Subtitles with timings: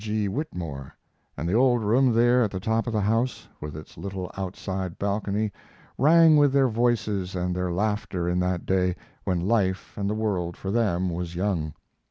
[0.03, 0.27] G.
[0.27, 0.95] Whitmore;
[1.37, 4.97] and the old room there at the top of the house, with its little outside
[4.97, 5.51] balcony,
[5.95, 8.95] rang with their voices and their laughter in that day
[9.25, 11.75] when life and the world for them was young.